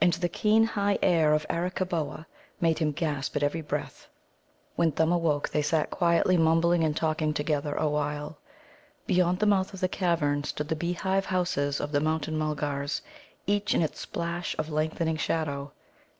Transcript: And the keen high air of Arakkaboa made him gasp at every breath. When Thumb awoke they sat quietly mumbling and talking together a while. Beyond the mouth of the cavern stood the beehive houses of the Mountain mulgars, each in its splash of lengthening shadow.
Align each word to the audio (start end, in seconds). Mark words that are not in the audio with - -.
And 0.00 0.14
the 0.14 0.28
keen 0.28 0.64
high 0.64 0.98
air 1.04 1.32
of 1.32 1.46
Arakkaboa 1.48 2.26
made 2.60 2.80
him 2.80 2.90
gasp 2.90 3.36
at 3.36 3.44
every 3.44 3.60
breath. 3.60 4.08
When 4.74 4.90
Thumb 4.90 5.12
awoke 5.12 5.48
they 5.48 5.62
sat 5.62 5.88
quietly 5.88 6.36
mumbling 6.36 6.82
and 6.82 6.96
talking 6.96 7.32
together 7.32 7.76
a 7.76 7.88
while. 7.88 8.38
Beyond 9.06 9.38
the 9.38 9.46
mouth 9.46 9.72
of 9.72 9.78
the 9.78 9.86
cavern 9.86 10.42
stood 10.42 10.66
the 10.66 10.74
beehive 10.74 11.26
houses 11.26 11.80
of 11.80 11.92
the 11.92 12.00
Mountain 12.00 12.36
mulgars, 12.36 13.02
each 13.46 13.72
in 13.72 13.80
its 13.80 14.00
splash 14.00 14.56
of 14.58 14.68
lengthening 14.68 15.16
shadow. 15.16 15.70